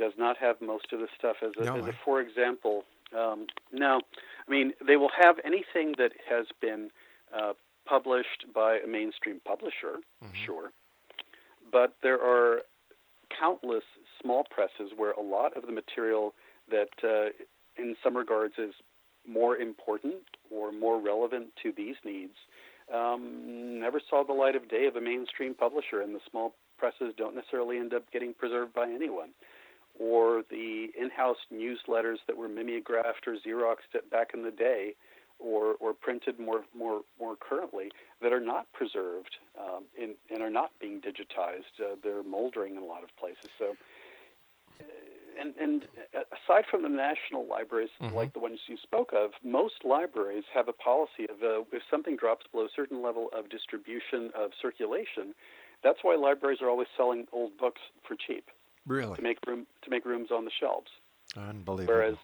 [0.00, 1.92] does not have most of the stuff as a, No, as a eh?
[2.04, 2.84] for example.
[3.16, 4.00] Um, no,
[4.46, 6.90] I mean they will have anything that has been
[7.36, 7.52] uh,
[7.90, 9.94] published by a mainstream publisher,
[10.46, 10.70] sure,
[11.72, 12.60] but there are
[13.38, 13.84] countless
[14.22, 16.32] small presses where a lot of the material
[16.70, 17.30] that, uh,
[17.82, 18.74] in some regards, is
[19.26, 22.36] more important or more relevant to these needs
[22.92, 27.14] um, never saw the light of day of a mainstream publisher, and the small presses
[27.16, 29.30] don't necessarily end up getting preserved by anyone.
[29.98, 34.94] Or the in-house newsletters that were mimeographed or xeroxed back in the day,
[35.40, 37.90] or, or printed more, more, more currently,
[38.22, 41.80] that are not preserved um, in, and are not being digitized.
[41.80, 43.50] Uh, they're moldering in a lot of places.
[43.58, 43.76] So,
[44.80, 44.84] uh,
[45.40, 45.84] and, and
[46.14, 50.68] uh, aside from the national libraries like the ones you spoke of, most libraries have
[50.68, 55.34] a policy of uh, if something drops below a certain level of distribution of circulation,
[55.82, 58.50] that's why libraries are always selling old books for cheap
[58.86, 59.16] Really?
[59.16, 60.90] to make room to make rooms on the shelves.
[61.36, 61.94] Unbelievable.
[61.94, 62.16] Whereas,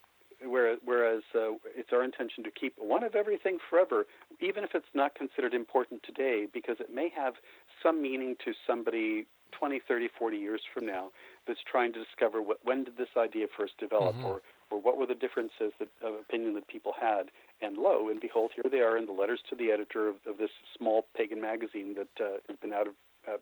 [0.45, 4.07] whereas, whereas uh, it's our intention to keep one of everything forever,
[4.41, 7.35] even if it's not considered important today, because it may have
[7.83, 9.27] some meaning to somebody
[9.59, 11.09] 20, 30, 40 years from now
[11.47, 15.07] that's trying to discover what, when did this idea first develop, or, or what were
[15.07, 17.31] the differences that, of opinion that people had.
[17.63, 20.39] And lo and behold, here they are in the letters to the editor of, of
[20.39, 22.95] this small pagan magazine that uh, has been out of
[23.27, 23.37] uh,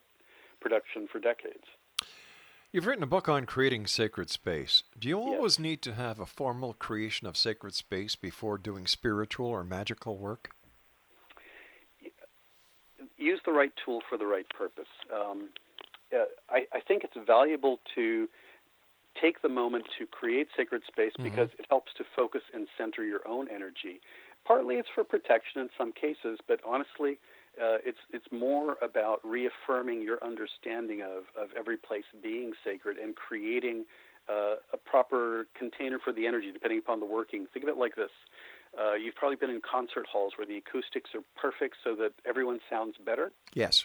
[0.61, 1.65] production for decades.
[2.75, 4.83] You've written a book on creating sacred space.
[4.99, 9.47] Do you always need to have a formal creation of sacred space before doing spiritual
[9.47, 10.51] or magical work?
[13.17, 14.89] use the right tool for the right purpose.
[15.15, 15.51] Um,
[16.13, 18.29] uh, I, I think it's valuable to
[19.23, 23.21] take the moment to create sacred space because it helps to focus and center your
[23.27, 24.01] own energy.
[24.45, 27.21] Partly it's for protection in some cases, but honestly,
[27.61, 33.15] uh, it's it's more about reaffirming your understanding of, of every place being sacred and
[33.15, 33.85] creating
[34.29, 37.47] uh, a proper container for the energy, depending upon the working.
[37.53, 38.11] Think of it like this:
[38.79, 42.61] uh, you've probably been in concert halls where the acoustics are perfect, so that everyone
[42.69, 43.33] sounds better.
[43.55, 43.85] Yes.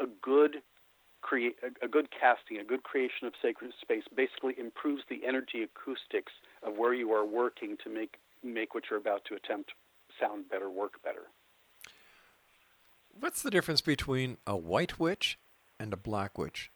[0.00, 0.62] A good
[1.20, 5.62] create a, a good casting, a good creation of sacred space, basically improves the energy
[5.62, 6.32] acoustics
[6.62, 9.72] of where you are working to make make what you're about to attempt
[10.20, 11.26] sound better, work better.
[13.20, 15.38] What's the difference between a white witch
[15.78, 16.70] and a black witch?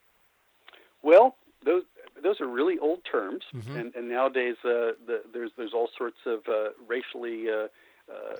[1.02, 1.82] Well, those
[2.22, 3.74] those are really old terms, Mhm.
[3.80, 7.66] and, and nowadays uh, the, there's there's all sorts of uh, racially uh,
[8.12, 8.36] uh,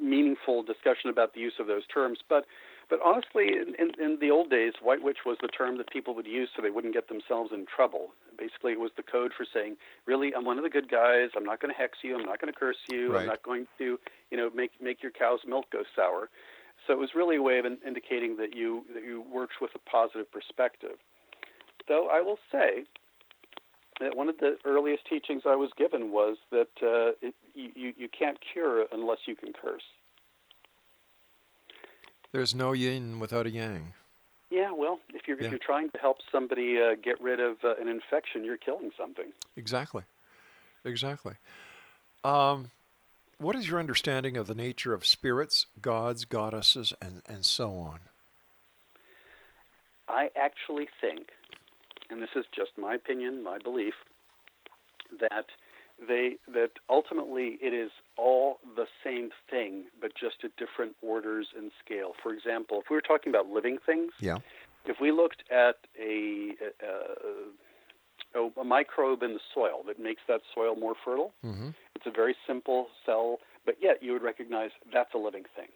[0.00, 2.18] meaningful discussion about the use of those terms.
[2.28, 2.46] But
[2.88, 6.14] but honestly, in, in, in the old days, white witch was the term that people
[6.14, 8.12] would use so they wouldn't get themselves in trouble.
[8.38, 9.76] Basically, it was the code for saying,
[10.06, 11.30] "Really, I'm one of the good guys.
[11.36, 12.16] I'm not going to hex you.
[12.18, 13.12] I'm not going to curse you.
[13.12, 13.22] Right.
[13.22, 13.98] I'm not going to,
[14.30, 16.28] you know, make make your cow's milk go sour."
[16.86, 19.70] So it was really a way of in, indicating that you that you worked with
[19.74, 20.98] a positive perspective.
[21.88, 22.84] Though I will say
[24.00, 27.92] that one of the earliest teachings I was given was that uh, it, you, you
[27.96, 29.82] you can't cure unless you can curse.
[32.32, 33.92] There's no yin without a yang.
[34.52, 35.46] Yeah, well, if you're Yeah.
[35.46, 38.92] if you're trying to help somebody uh, get rid of uh, an infection, you're killing
[38.98, 39.32] something.
[39.56, 40.02] Exactly.
[40.84, 41.36] Exactly.
[42.22, 42.70] Um,
[43.38, 48.00] what is your understanding of the nature of spirits, gods, goddesses, and, and so on?
[50.06, 51.30] I actually think,
[52.10, 53.94] and this is just my opinion, my belief,
[55.18, 55.46] that
[56.06, 61.70] they that ultimately it is all the same thing, but just at different orders and
[61.84, 62.12] scale.
[62.22, 64.38] For example, if we were talking about living things, Yeah.
[64.84, 66.52] if we looked at a,
[68.34, 71.68] a, a, a microbe in the soil that makes that soil more fertile, Mm-hmm.
[71.94, 75.68] it's a very simple cell, but yet you would recognize that's a living thing.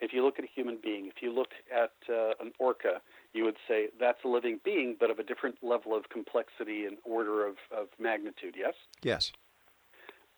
[0.00, 3.00] If you look at a human being, if you look at uh, an orca,
[3.32, 6.98] you would say that's a living being, but of a different level of complexity and
[7.04, 8.54] order of, of magnitude.
[8.56, 9.32] Yes, Yes.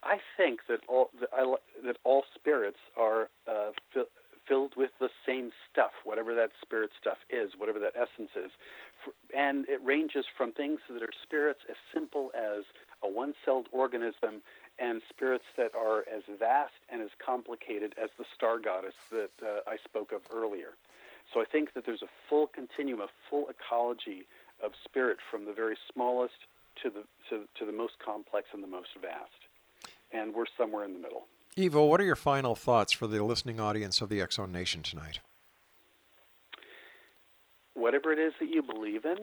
[0.03, 4.03] I think that all that, I, that all spirits are uh, fi-
[4.47, 8.51] filled with the same stuff, whatever that spirit stuff is, whatever that essence is,
[9.37, 12.65] and it ranges from things that are spirits as simple as
[13.03, 14.41] a one-celled organism
[14.79, 19.61] and spirits that are as vast and as complicated as the star goddess that uh,
[19.67, 20.77] I spoke of earlier.
[21.33, 24.27] So I think that there's a full continuum, a full ecology
[24.63, 26.35] of spirit from the very smallest
[26.83, 29.31] to the to, to the most complex and the most vast.
[30.13, 31.27] And we're somewhere in the middle.
[31.59, 34.83] Ivo, what are your final thoughts for the listening audience of the X Zone Nation
[34.83, 35.21] tonight?
[37.75, 39.19] Whatever it is that you believe in,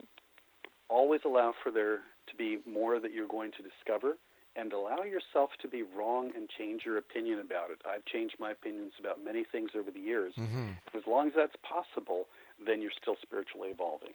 [0.89, 4.18] always allow for there to be more that you're going to discover
[4.56, 7.82] and allow yourself to be wrong and change your opinion about it.
[7.88, 10.34] I've changed my opinions about many things over the years.
[10.38, 10.70] Mm-hmm.
[10.95, 12.28] As long as that's possible,
[12.66, 14.14] then you're still spiritually evolving.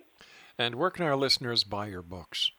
[0.59, 2.53] And where can our listeners buy your books?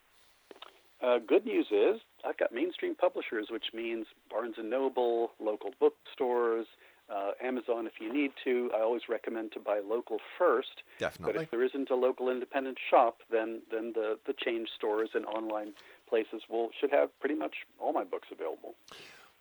[1.01, 6.67] Uh, good news is I've got mainstream publishers, which means Barnes and Noble, local bookstores,
[7.09, 8.71] uh, Amazon if you need to.
[8.75, 10.84] I always recommend to buy local first.
[10.99, 11.34] Definitely.
[11.34, 15.25] But if there isn't a local independent shop, then then the the chain stores and
[15.25, 15.73] online
[16.12, 18.76] places will should have pretty much all my books available.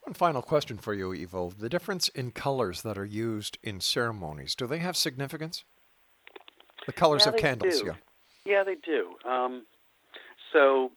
[0.04, 1.50] One final question for you, Ivo.
[1.50, 5.64] The difference in colors that are used in ceremonies, do they have significance?
[6.86, 7.86] The colors Yeah, of candles, do.
[7.88, 7.94] yeah.
[8.46, 9.00] Yeah, they do.
[9.28, 9.66] Um,
[10.52, 10.92] so,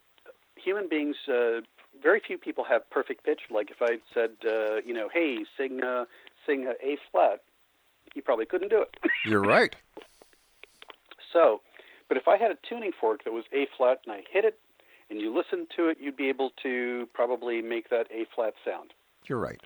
[0.56, 1.62] human beings, uh,
[2.02, 3.42] very few people have perfect pitch.
[3.52, 6.06] Like if I said, uh, you know, hey, sing, uh,
[6.46, 7.42] sing uh, A flat,
[8.16, 8.96] you probably couldn't do it.
[9.26, 9.76] You're right.
[11.34, 11.60] so,
[12.08, 14.58] but if I had a tuning fork that was A flat and I hit it,
[15.14, 18.94] and you listen to it, you'd be able to probably make that A flat sound.
[19.28, 19.62] You're right.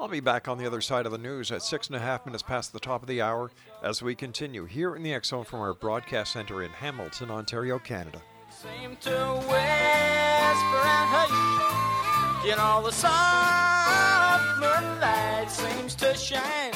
[0.00, 2.24] I'll be back on the other side of the news at six and a half
[2.24, 3.50] minutes past the top of the hour
[3.82, 8.22] as we continue here in the Zone from our broadcast center in Hamilton, Ontario, Canada.
[8.48, 12.46] seem to whisper and hush.
[12.46, 16.72] You know, the soft moonlight seems to shine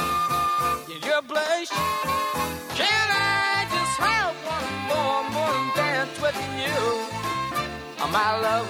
[0.95, 1.71] in your blush.
[2.77, 6.75] Can I just have one more morning dance with you?
[8.13, 8.69] My love,